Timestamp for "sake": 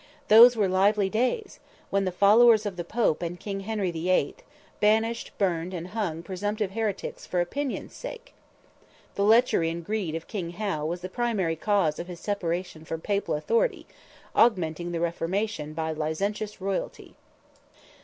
7.93-8.33